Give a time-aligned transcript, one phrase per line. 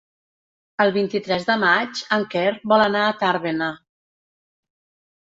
[0.85, 3.69] El vint-i-tres de maig en Quer vol anar a Tàrbena.